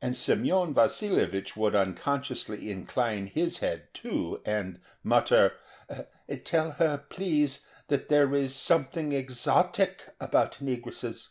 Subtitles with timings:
[0.00, 5.54] And Semyon Vasilyevich would unconsciously incline his head too, and mutter:
[6.44, 11.30] "Tell her, please, that there is something exotic about negresses."